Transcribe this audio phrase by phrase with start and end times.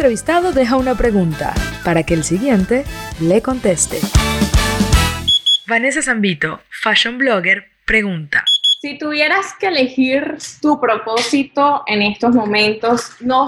[0.00, 1.52] entrevistado deja una pregunta
[1.84, 2.84] para que el siguiente
[3.20, 3.98] le conteste.
[5.66, 8.42] Vanessa Zambito, fashion blogger, pregunta.
[8.80, 13.46] Si tuvieras que elegir tu propósito en estos momentos, no,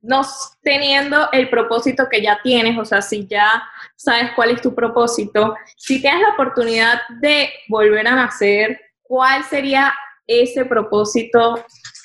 [0.00, 0.22] no
[0.62, 3.62] teniendo el propósito que ya tienes, o sea, si ya
[3.94, 9.92] sabes cuál es tu propósito, si tienes la oportunidad de volver a nacer, ¿cuál sería
[10.26, 11.62] ese propósito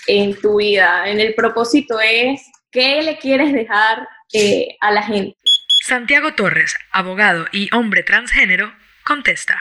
[0.07, 1.09] en tu vida?
[1.09, 5.37] En el propósito es, ¿qué le quieres dejar eh, a la gente?
[5.83, 8.71] Santiago Torres, abogado y hombre transgénero,
[9.05, 9.55] contesta.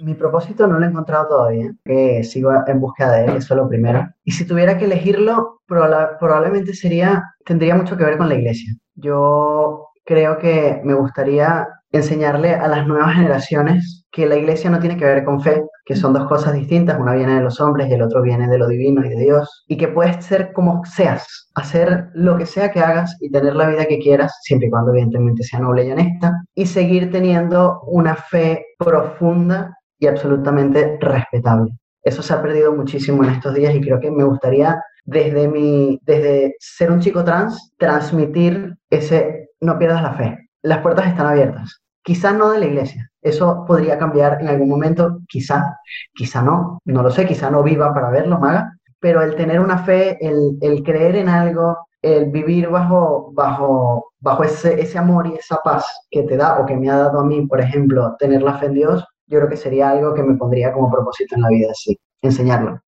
[0.00, 3.58] Mi propósito no lo he encontrado todavía, que sigo en búsqueda de él, eso es
[3.58, 4.08] lo primero.
[4.24, 8.74] Y si tuviera que elegirlo, probablemente sería, tendría mucho que ver con la iglesia.
[8.94, 14.96] Yo creo que me gustaría enseñarle a las nuevas generaciones que la iglesia no tiene
[14.96, 17.92] que ver con fe, que son dos cosas distintas, una viene de los hombres y
[17.92, 21.50] el otro viene de lo divino y de Dios, y que puedes ser como seas,
[21.54, 24.92] hacer lo que sea que hagas y tener la vida que quieras, siempre y cuando
[24.92, 31.72] evidentemente sea noble y honesta, y seguir teniendo una fe profunda y absolutamente respetable.
[32.02, 35.98] Eso se ha perdido muchísimo en estos días y creo que me gustaría desde mi
[36.02, 40.49] desde ser un chico trans transmitir ese no pierdas la fe.
[40.62, 41.80] Las puertas están abiertas.
[42.02, 43.10] Quizá no de la iglesia.
[43.22, 45.78] Eso podría cambiar en algún momento, quizá,
[46.14, 49.78] quizá no, no lo sé, quizá no viva para verlo, maga, pero el tener una
[49.78, 55.58] fe, el, creer en algo, el vivir bajo, bajo, bajo ese, ese amor y esa
[55.64, 58.58] paz que te da o que me ha dado a mí, por ejemplo, tener la
[58.58, 61.48] fe en Dios, yo creo que sería algo que me pondría como propósito en la
[61.48, 62.80] vida, sí, enseñarlo.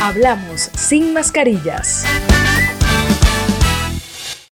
[0.00, 2.04] Hablamos sin mascarillas.